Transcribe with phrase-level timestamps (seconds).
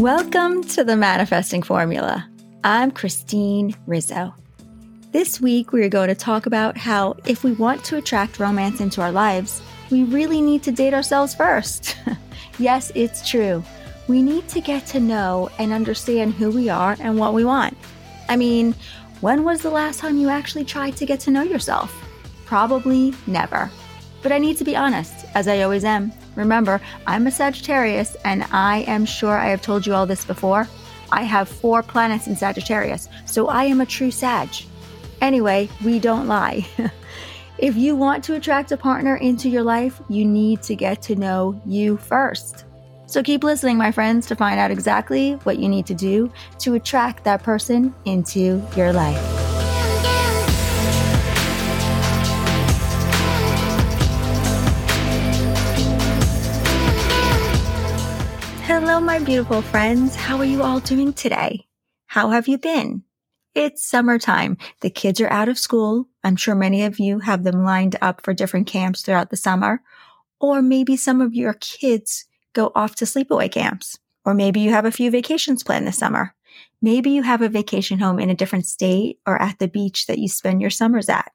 [0.00, 2.26] Welcome to the Manifesting Formula.
[2.64, 4.34] I'm Christine Rizzo.
[5.12, 8.80] This week, we are going to talk about how if we want to attract romance
[8.80, 9.60] into our lives,
[9.90, 11.98] we really need to date ourselves first.
[12.58, 13.62] yes, it's true.
[14.08, 17.76] We need to get to know and understand who we are and what we want.
[18.30, 18.74] I mean,
[19.20, 21.94] when was the last time you actually tried to get to know yourself?
[22.46, 23.70] Probably never.
[24.22, 26.10] But I need to be honest, as I always am.
[26.36, 30.68] Remember, I'm a Sagittarius, and I am sure I have told you all this before.
[31.12, 34.48] I have four planets in Sagittarius, so I am a true Sag.
[35.20, 36.66] Anyway, we don't lie.
[37.58, 41.16] if you want to attract a partner into your life, you need to get to
[41.16, 42.64] know you first.
[43.06, 46.74] So keep listening, my friends, to find out exactly what you need to do to
[46.74, 49.39] attract that person into your life.
[59.00, 60.14] My beautiful friends.
[60.14, 61.66] How are you all doing today?
[62.06, 63.02] How have you been?
[63.54, 64.56] It's summertime.
[64.82, 66.06] The kids are out of school.
[66.22, 69.82] I'm sure many of you have them lined up for different camps throughout the summer.
[70.38, 73.98] Or maybe some of your kids go off to sleepaway camps.
[74.24, 76.34] Or maybe you have a few vacations planned this summer.
[76.80, 80.18] Maybe you have a vacation home in a different state or at the beach that
[80.18, 81.32] you spend your summers at.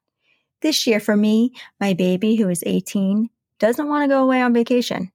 [0.62, 4.54] This year for me, my baby who is 18 doesn't want to go away on
[4.54, 5.10] vacation.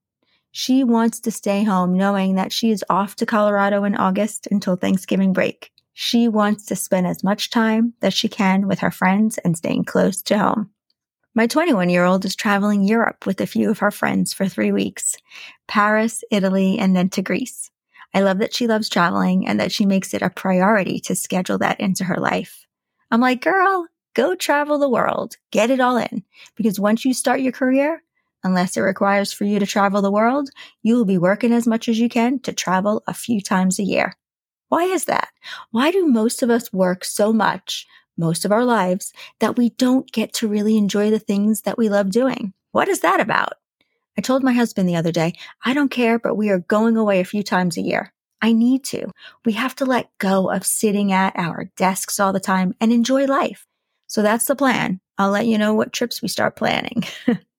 [0.52, 4.76] She wants to stay home knowing that she is off to Colorado in August until
[4.76, 5.72] Thanksgiving break.
[5.94, 9.86] She wants to spend as much time that she can with her friends and staying
[9.86, 10.70] close to home.
[11.34, 14.74] My 21 year old is traveling Europe with a few of her friends for three
[14.74, 15.16] weeks
[15.68, 17.70] Paris, Italy, and then to Greece.
[18.14, 21.58] I love that she loves traveling and that she makes it a priority to schedule
[21.60, 22.66] that into her life.
[23.10, 26.24] I'm like, girl, go travel the world, get it all in.
[26.58, 28.04] Because once you start your career,
[28.44, 30.50] Unless it requires for you to travel the world,
[30.82, 33.84] you will be working as much as you can to travel a few times a
[33.84, 34.14] year.
[34.70, 35.30] Why is that?
[35.72, 37.86] Why do most of us work so much,
[38.18, 41.90] most of our lives, that we don't get to really enjoy the things that we
[41.90, 42.54] love doing?
[42.72, 43.54] What is that about?
[44.18, 47.20] I told my husband the other day, I don't care, but we are going away
[47.20, 48.14] a few times a year.
[48.42, 49.12] I need to.
[49.46, 53.26] We have to let go of sitting at our desks all the time and enjoy
[53.26, 53.68] life.
[54.08, 55.00] So that's the plan.
[55.18, 57.04] I'll let you know what trips we start planning.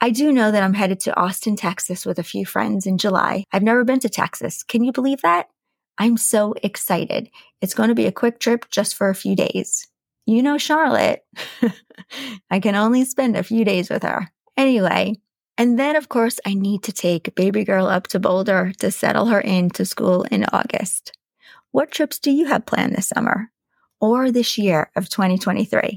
[0.00, 3.44] I do know that I'm headed to Austin, Texas with a few friends in July.
[3.52, 4.62] I've never been to Texas.
[4.62, 5.48] Can you believe that?
[5.98, 7.30] I'm so excited.
[7.60, 9.88] It's going to be a quick trip just for a few days.
[10.24, 11.24] You know Charlotte.
[12.50, 14.30] I can only spend a few days with her.
[14.56, 15.16] Anyway,
[15.56, 19.26] and then of course I need to take baby girl up to Boulder to settle
[19.26, 21.12] her into school in August.
[21.72, 23.50] What trips do you have planned this summer
[24.00, 25.96] or this year of 2023?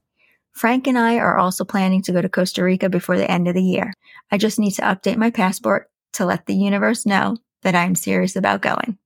[0.51, 3.55] Frank and I are also planning to go to Costa Rica before the end of
[3.55, 3.93] the year.
[4.31, 8.35] I just need to update my passport to let the universe know that I'm serious
[8.35, 8.97] about going.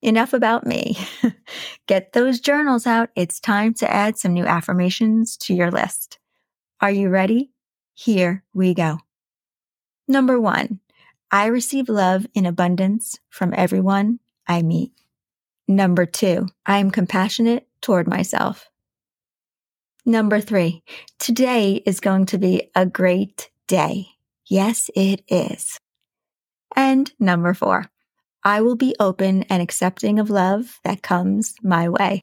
[0.00, 0.96] Enough about me.
[1.86, 3.10] Get those journals out.
[3.16, 6.18] It's time to add some new affirmations to your list.
[6.80, 7.50] Are you ready?
[7.94, 8.98] Here we go.
[10.06, 10.80] Number one,
[11.30, 14.92] I receive love in abundance from everyone I meet.
[15.66, 18.70] Number two, I am compassionate toward myself.
[20.08, 20.82] Number three,
[21.18, 24.06] today is going to be a great day.
[24.46, 25.78] Yes, it is.
[26.74, 27.90] And number four,
[28.42, 32.22] I will be open and accepting of love that comes my way.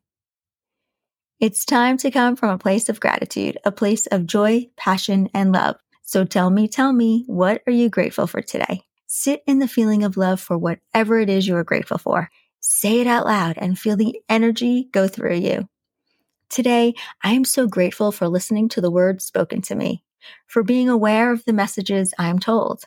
[1.39, 5.51] It's time to come from a place of gratitude, a place of joy, passion, and
[5.51, 5.75] love.
[6.01, 8.81] So tell me, tell me, what are you grateful for today?
[9.05, 12.31] Sit in the feeling of love for whatever it is you are grateful for.
[12.59, 15.69] Say it out loud and feel the energy go through you.
[16.49, 20.03] Today, I am so grateful for listening to the words spoken to me,
[20.47, 22.83] for being aware of the messages I'm told.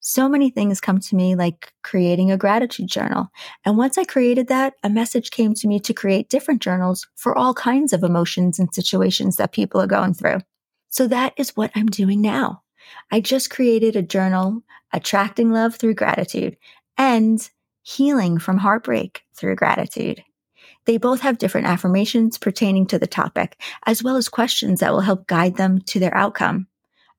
[0.00, 3.28] So many things come to me like creating a gratitude journal.
[3.64, 7.36] And once I created that, a message came to me to create different journals for
[7.36, 10.40] all kinds of emotions and situations that people are going through.
[10.90, 12.62] So that is what I'm doing now.
[13.10, 14.62] I just created a journal,
[14.92, 16.56] attracting love through gratitude
[16.98, 17.48] and
[17.82, 20.22] healing from heartbreak through gratitude.
[20.86, 25.00] They both have different affirmations pertaining to the topic, as well as questions that will
[25.00, 26.66] help guide them to their outcome.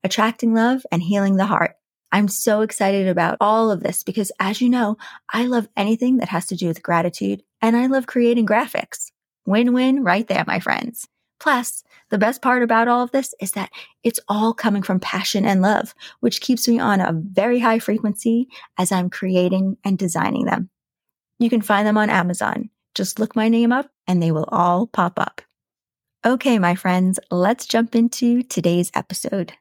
[0.04, 1.76] Attracting love and healing the heart.
[2.12, 4.96] I'm so excited about all of this because as you know,
[5.32, 9.10] I love anything that has to do with gratitude and I love creating graphics.
[9.46, 11.08] Win-win right there, my friends.
[11.38, 13.70] Plus, the best part about all of this is that
[14.02, 18.48] it's all coming from passion and love, which keeps me on a very high frequency
[18.78, 20.70] as I'm creating and designing them.
[21.38, 22.70] You can find them on Amazon.
[22.96, 25.42] Just look my name up and they will all pop up.
[26.24, 29.52] Okay, my friends, let's jump into today's episode.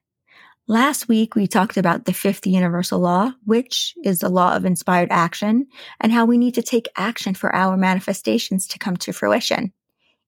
[0.69, 5.09] Last week, we talked about the fifth universal law, which is the law of inspired
[5.11, 5.67] action
[5.99, 9.73] and how we need to take action for our manifestations to come to fruition.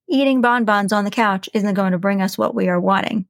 [0.09, 3.25] Eating bonbons on the couch isn't going to bring us what we are wanting.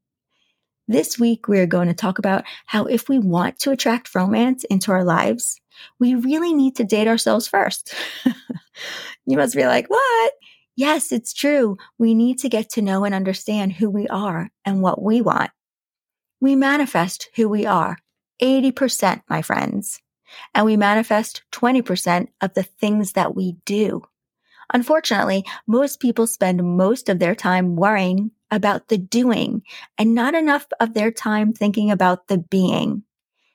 [0.87, 4.63] This week, we are going to talk about how if we want to attract romance
[4.63, 5.61] into our lives,
[5.99, 7.93] we really need to date ourselves first.
[9.25, 10.33] you must be like, what?
[10.75, 11.77] Yes, it's true.
[11.97, 15.51] We need to get to know and understand who we are and what we want.
[16.39, 17.97] We manifest who we are
[18.41, 19.99] 80%, my friends,
[20.53, 24.03] and we manifest 20% of the things that we do.
[24.73, 29.63] Unfortunately, most people spend most of their time worrying about the doing
[29.97, 33.03] and not enough of their time thinking about the being.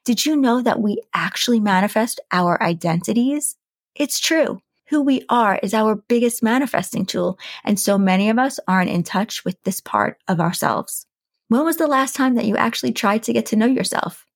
[0.04, 3.56] Did you know that we actually manifest our identities?
[3.94, 4.60] It's true.
[4.88, 7.38] Who we are is our biggest manifesting tool.
[7.62, 11.06] And so many of us aren't in touch with this part of ourselves.
[11.48, 14.26] When was the last time that you actually tried to get to know yourself?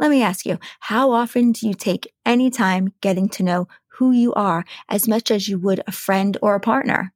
[0.00, 3.68] Let me ask you, how often do you take any time getting to know
[3.98, 7.12] who you are as much as you would a friend or a partner?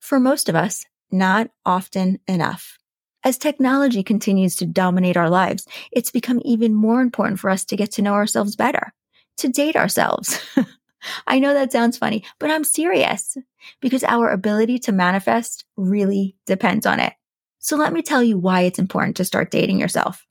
[0.00, 2.78] For most of us, not often enough.
[3.26, 7.76] As technology continues to dominate our lives, it's become even more important for us to
[7.76, 8.94] get to know ourselves better,
[9.38, 10.40] to date ourselves.
[11.26, 13.36] I know that sounds funny, but I'm serious
[13.80, 17.14] because our ability to manifest really depends on it.
[17.58, 20.24] So let me tell you why it's important to start dating yourself.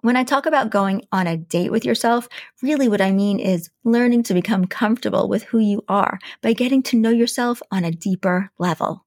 [0.00, 2.28] When I talk about going on a date with yourself,
[2.60, 6.82] really what I mean is learning to become comfortable with who you are by getting
[6.82, 9.04] to know yourself on a deeper level.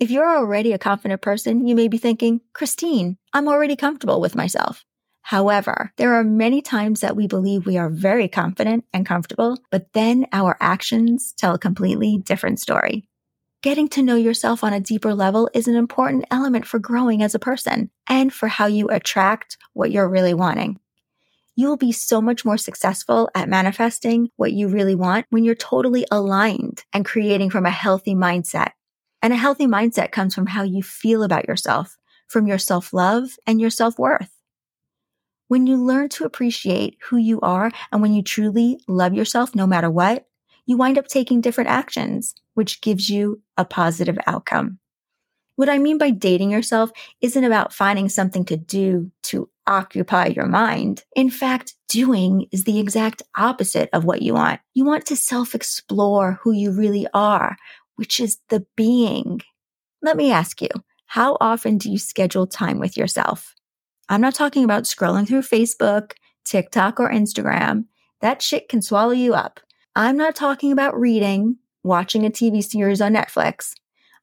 [0.00, 4.34] If you're already a confident person, you may be thinking, Christine, I'm already comfortable with
[4.34, 4.84] myself.
[5.22, 9.92] However, there are many times that we believe we are very confident and comfortable, but
[9.92, 13.08] then our actions tell a completely different story.
[13.62, 17.34] Getting to know yourself on a deeper level is an important element for growing as
[17.36, 20.80] a person and for how you attract what you're really wanting.
[21.54, 25.54] You will be so much more successful at manifesting what you really want when you're
[25.54, 28.72] totally aligned and creating from a healthy mindset.
[29.24, 31.96] And a healthy mindset comes from how you feel about yourself,
[32.28, 34.30] from your self love and your self worth.
[35.48, 39.66] When you learn to appreciate who you are and when you truly love yourself no
[39.66, 40.26] matter what,
[40.66, 44.78] you wind up taking different actions, which gives you a positive outcome.
[45.56, 46.90] What I mean by dating yourself
[47.22, 51.04] isn't about finding something to do to occupy your mind.
[51.16, 54.60] In fact, doing is the exact opposite of what you want.
[54.74, 57.56] You want to self explore who you really are,
[57.96, 59.40] which is the being.
[60.02, 60.68] Let me ask you,
[61.06, 63.54] how often do you schedule time with yourself?
[64.08, 66.12] I'm not talking about scrolling through Facebook,
[66.44, 67.86] TikTok, or Instagram.
[68.20, 69.60] That shit can swallow you up.
[69.96, 73.72] I'm not talking about reading, watching a TV series on Netflix.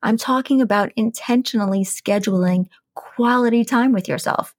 [0.04, 4.54] I'm talking about intentionally scheduling quality time with yourself,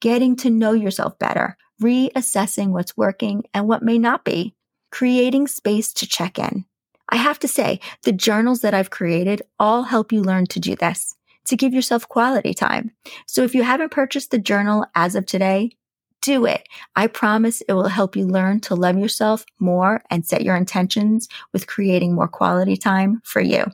[0.00, 4.54] getting to know yourself better, reassessing what's working and what may not be,
[4.90, 6.64] creating space to check in.
[7.10, 10.76] I have to say, the journals that I've created all help you learn to do
[10.76, 11.16] this,
[11.46, 12.92] to give yourself quality time.
[13.26, 15.72] So if you haven't purchased the journal as of today,
[16.22, 16.68] do it.
[16.96, 21.28] I promise it will help you learn to love yourself more and set your intentions
[21.52, 23.64] with creating more quality time for you.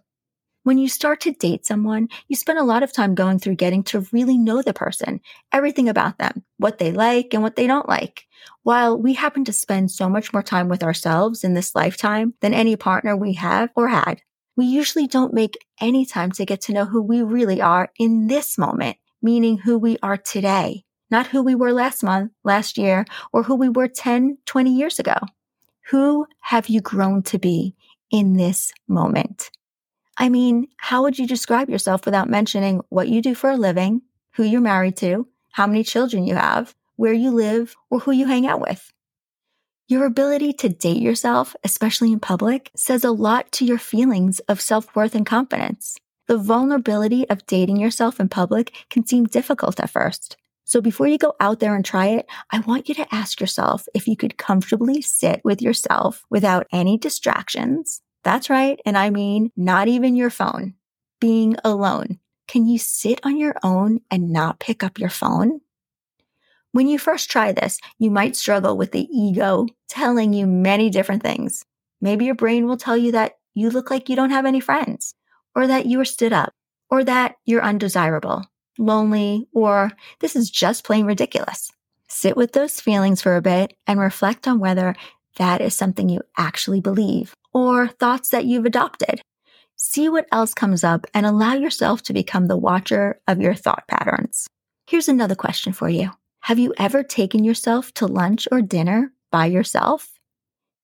[0.66, 3.84] When you start to date someone, you spend a lot of time going through getting
[3.84, 5.20] to really know the person,
[5.52, 8.26] everything about them, what they like and what they don't like.
[8.64, 12.52] While we happen to spend so much more time with ourselves in this lifetime than
[12.52, 14.22] any partner we have or had,
[14.56, 18.26] we usually don't make any time to get to know who we really are in
[18.26, 23.04] this moment, meaning who we are today not who we were last month, last year,
[23.32, 25.14] or who we were 10, 20 years ago.
[25.90, 27.76] Who have you grown to be
[28.10, 29.50] in this moment?
[30.18, 34.02] I mean, how would you describe yourself without mentioning what you do for a living,
[34.34, 38.26] who you're married to, how many children you have, where you live, or who you
[38.26, 38.92] hang out with?
[39.88, 44.60] Your ability to date yourself, especially in public, says a lot to your feelings of
[44.60, 45.96] self worth and confidence.
[46.26, 50.36] The vulnerability of dating yourself in public can seem difficult at first.
[50.64, 53.86] So before you go out there and try it, I want you to ask yourself
[53.94, 58.02] if you could comfortably sit with yourself without any distractions.
[58.26, 58.80] That's right.
[58.84, 60.74] And I mean, not even your phone,
[61.20, 62.18] being alone.
[62.48, 65.60] Can you sit on your own and not pick up your phone?
[66.72, 71.22] When you first try this, you might struggle with the ego telling you many different
[71.22, 71.64] things.
[72.00, 75.14] Maybe your brain will tell you that you look like you don't have any friends,
[75.54, 76.52] or that you are stood up,
[76.90, 78.44] or that you're undesirable,
[78.76, 81.70] lonely, or this is just plain ridiculous.
[82.08, 84.96] Sit with those feelings for a bit and reflect on whether
[85.36, 89.22] that is something you actually believe or thoughts that you've adopted.
[89.76, 93.88] See what else comes up and allow yourself to become the watcher of your thought
[93.88, 94.46] patterns.
[94.86, 96.10] Here's another question for you.
[96.40, 100.18] Have you ever taken yourself to lunch or dinner by yourself?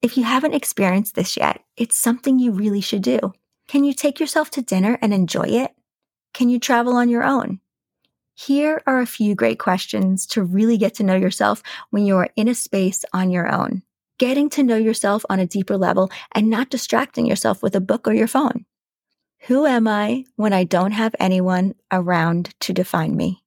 [0.01, 3.35] If you haven't experienced this yet, it's something you really should do.
[3.69, 5.73] Can you take yourself to dinner and enjoy it?
[6.33, 7.61] Can you travel on your own?
[8.35, 12.31] Here are a few great questions to really get to know yourself when you are
[12.35, 13.83] in a space on your own.
[14.19, 18.07] Getting to know yourself on a deeper level and not distracting yourself with a book
[18.07, 18.67] or your phone.
[19.47, 23.43] Who am I when I don't have anyone around to define me?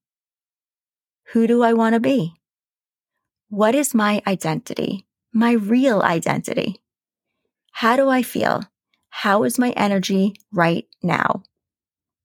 [1.32, 2.34] Who do I want to be?
[3.48, 5.06] What is my identity?
[5.32, 6.82] My real identity?
[7.72, 8.62] How do I feel?
[9.08, 11.42] How is my energy right now?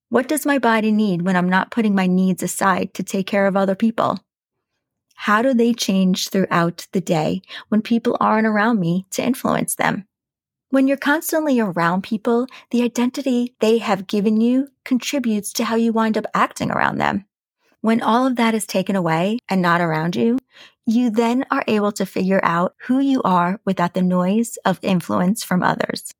[0.10, 3.48] What does my body need when I'm not putting my needs aside to take care
[3.48, 4.20] of other people?
[5.26, 10.08] How do they change throughout the day when people aren't around me to influence them?
[10.72, 15.94] When you're constantly around people, the identity they have given you contributes to how you
[15.94, 17.26] wind up acting around them.
[17.82, 20.40] When all of that is taken away and not around you,
[20.88, 25.44] you then are able to figure out who you are without the noise of influence
[25.44, 26.16] from others.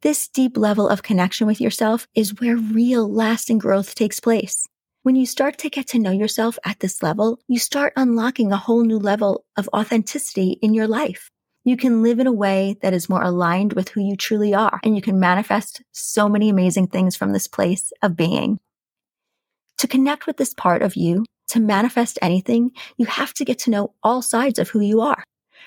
[0.00, 4.66] This deep level of connection with yourself is where real lasting growth takes place.
[5.06, 8.56] When you start to get to know yourself at this level, you start unlocking a
[8.56, 11.30] whole new level of authenticity in your life.
[11.62, 14.80] You can live in a way that is more aligned with who you truly are,
[14.82, 18.58] and you can manifest so many amazing things from this place of being.
[19.78, 23.70] To connect with this part of you, to manifest anything, you have to get to
[23.70, 25.22] know all sides of who you are,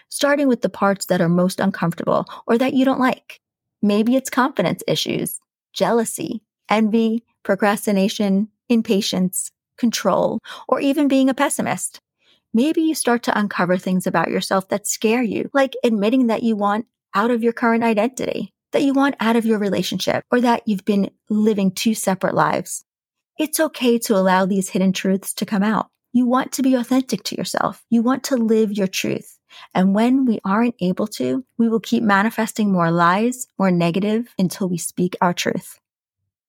[0.10, 3.40] starting with the parts that are most uncomfortable or that you don't like.
[3.82, 5.40] Maybe it's confidence issues,
[5.72, 12.00] jealousy, envy, procrastination, impatience, control, or even being a pessimist
[12.54, 16.56] maybe you start to uncover things about yourself that scare you, like admitting that you
[16.56, 20.64] want out of your current identity, that you want out of your relationship, or that
[20.66, 22.84] you've been living two separate lives.
[23.38, 25.88] It's okay to allow these hidden truths to come out.
[26.12, 27.84] You want to be authentic to yourself.
[27.90, 29.38] You want to live your truth.
[29.74, 34.70] And when we aren't able to, we will keep manifesting more lies, more negative until
[34.70, 35.80] we speak our truth.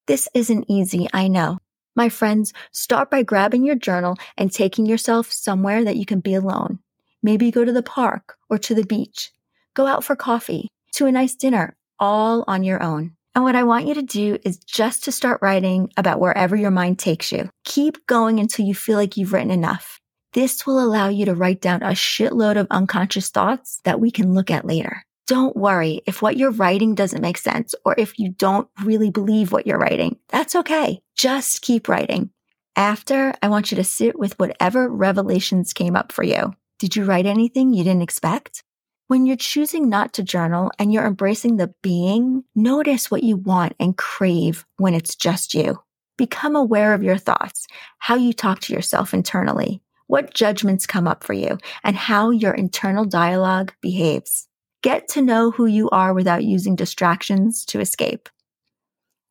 [0.06, 1.58] This isn't easy, I know.
[1.97, 6.35] My friends, start by grabbing your journal and taking yourself somewhere that you can be
[6.35, 6.78] alone.
[7.23, 9.32] Maybe go to the park or to the beach.
[9.75, 13.16] Go out for coffee, to a nice dinner, all on your own.
[13.35, 16.70] And what I want you to do is just to start writing about wherever your
[16.70, 17.50] mind takes you.
[17.64, 20.00] Keep going until you feel like you've written enough.
[20.32, 24.35] This will allow you to write down a shitload of unconscious thoughts that we can
[24.35, 25.04] look at later.
[25.26, 29.52] Don't worry if what you're writing doesn't make sense or if you don't really believe
[29.52, 30.18] what you're writing.
[30.28, 31.02] That's okay.
[31.20, 32.30] Just keep writing.
[32.76, 36.54] After, I want you to sit with whatever revelations came up for you.
[36.78, 38.64] Did you write anything you didn't expect?
[39.08, 43.74] When you're choosing not to journal and you're embracing the being, notice what you want
[43.78, 45.82] and crave when it's just you.
[46.16, 47.66] Become aware of your thoughts,
[47.98, 52.54] how you talk to yourself internally, what judgments come up for you, and how your
[52.54, 54.48] internal dialogue behaves.
[54.82, 58.30] Get to know who you are without using distractions to escape.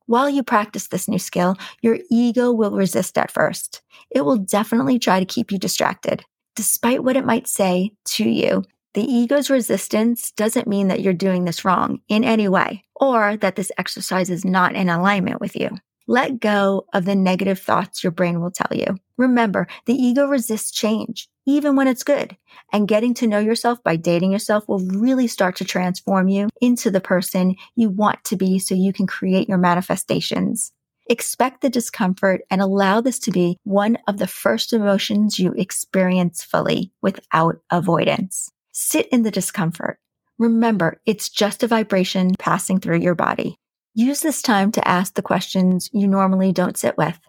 [0.09, 3.83] While you practice this new skill, your ego will resist at first.
[4.09, 6.25] It will definitely try to keep you distracted.
[6.55, 8.63] Despite what it might say to you,
[8.95, 13.55] the ego's resistance doesn't mean that you're doing this wrong in any way or that
[13.55, 15.69] this exercise is not in alignment with you.
[16.09, 18.97] Let go of the negative thoughts your brain will tell you.
[19.15, 22.35] Remember, the ego resists change, even when it's good.
[22.73, 26.89] And getting to know yourself by dating yourself will really start to transform you into
[26.89, 30.71] the person you want to be so you can create your manifestations.
[31.07, 36.43] Expect the discomfort and allow this to be one of the first emotions you experience
[36.43, 38.49] fully without avoidance.
[38.71, 39.99] Sit in the discomfort.
[40.39, 43.59] Remember, it's just a vibration passing through your body.
[43.95, 47.19] Use this time to ask the questions you normally don't sit with.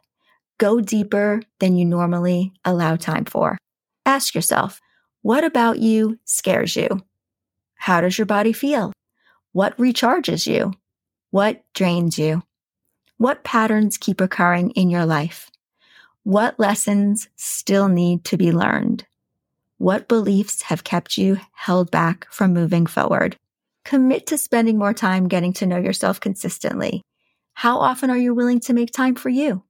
[0.59, 3.57] Go deeper than you normally allow time for.
[4.05, 4.81] Ask yourself,
[5.23, 6.88] what about you scares you?
[7.76, 8.93] How does your body feel?
[9.52, 10.73] What recharges you?
[11.31, 12.43] What drains you?
[13.17, 15.50] What patterns keep occurring in your life?
[16.25, 19.07] What lessons still need to be learned?
[19.79, 23.37] What beliefs have kept you held back from moving forward?
[23.85, 27.03] Commit to spending more time getting to know yourself consistently.
[27.55, 29.65] How often are you willing to make time for you?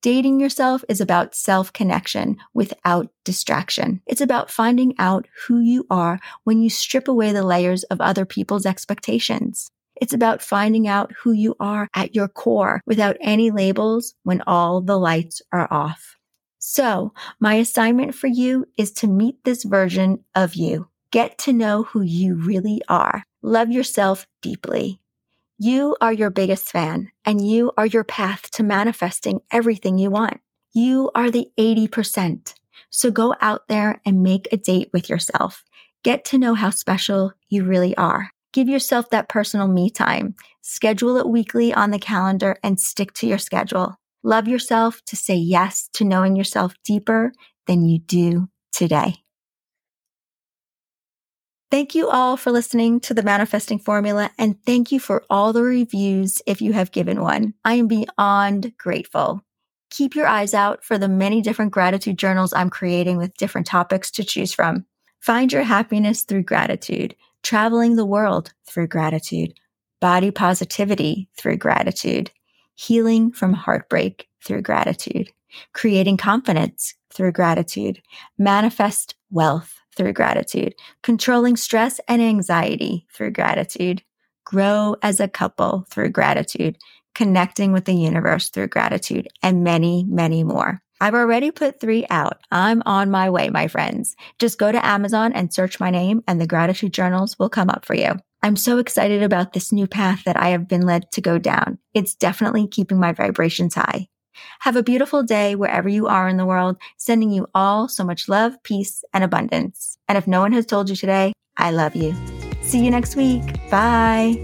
[0.00, 4.00] Dating yourself is about self connection without distraction.
[4.06, 8.24] It's about finding out who you are when you strip away the layers of other
[8.24, 9.70] people's expectations.
[10.00, 14.80] It's about finding out who you are at your core without any labels when all
[14.80, 16.16] the lights are off.
[16.60, 20.88] So my assignment for you is to meet this version of you.
[21.10, 23.24] Get to know who you really are.
[23.40, 25.00] Love yourself deeply.
[25.56, 30.40] You are your biggest fan and you are your path to manifesting everything you want.
[30.74, 32.54] You are the 80%.
[32.90, 35.64] So go out there and make a date with yourself.
[36.02, 38.30] Get to know how special you really are.
[38.52, 40.34] Give yourself that personal me time.
[40.60, 43.96] Schedule it weekly on the calendar and stick to your schedule.
[44.22, 47.32] Love yourself to say yes to knowing yourself deeper
[47.66, 49.14] than you do today.
[51.70, 55.62] Thank you all for listening to the manifesting formula and thank you for all the
[55.62, 57.52] reviews if you have given one.
[57.62, 59.42] I am beyond grateful.
[59.90, 64.10] Keep your eyes out for the many different gratitude journals I'm creating with different topics
[64.12, 64.86] to choose from.
[65.20, 69.52] Find your happiness through gratitude, traveling the world through gratitude,
[70.00, 72.30] body positivity through gratitude,
[72.76, 75.32] healing from heartbreak through gratitude,
[75.74, 78.00] creating confidence through gratitude,
[78.38, 84.02] manifest wealth through gratitude, controlling stress and anxiety through gratitude,
[84.46, 86.78] grow as a couple through gratitude,
[87.14, 90.80] connecting with the universe through gratitude, and many, many more.
[91.00, 92.38] I've already put three out.
[92.50, 94.16] I'm on my way, my friends.
[94.38, 97.84] Just go to Amazon and search my name and the gratitude journals will come up
[97.84, 98.14] for you.
[98.42, 101.78] I'm so excited about this new path that I have been led to go down.
[101.92, 104.08] It's definitely keeping my vibrations high.
[104.60, 108.28] Have a beautiful day wherever you are in the world, sending you all so much
[108.28, 109.98] love, peace, and abundance.
[110.08, 112.14] And if no one has told you today, I love you.
[112.62, 113.42] See you next week.
[113.70, 114.36] Bye.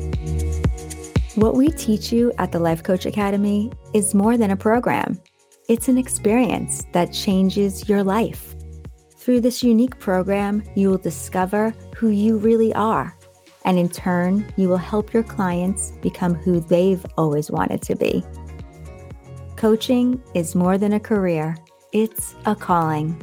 [1.34, 5.20] What we teach you at the Life Coach Academy is more than a program.
[5.68, 8.54] It's an experience that changes your life.
[9.16, 13.16] Through this unique program, you will discover who you really are.
[13.64, 18.22] And in turn, you will help your clients become who they've always wanted to be.
[19.56, 21.56] Coaching is more than a career,
[21.92, 23.22] it's a calling.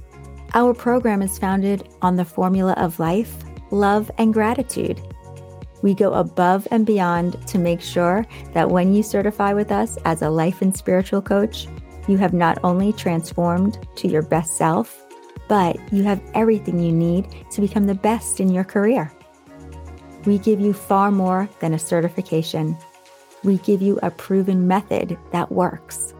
[0.53, 3.35] Our program is founded on the formula of life,
[3.69, 5.01] love, and gratitude.
[5.81, 10.21] We go above and beyond to make sure that when you certify with us as
[10.21, 11.67] a life and spiritual coach,
[12.07, 15.05] you have not only transformed to your best self,
[15.49, 19.11] but you have everything you need to become the best in your career.
[20.25, 22.77] We give you far more than a certification.
[23.43, 26.13] We give you a proven method that works.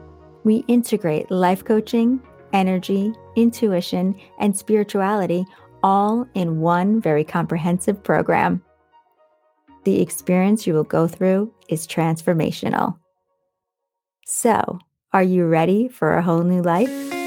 [0.44, 2.22] We integrate life coaching,
[2.54, 5.46] energy, intuition, and spirituality
[5.84, 8.62] all in one very comprehensive program.
[9.84, 12.98] The experience you will go through is transformational.
[14.26, 14.80] So,
[15.14, 17.21] are you ready for a whole new life?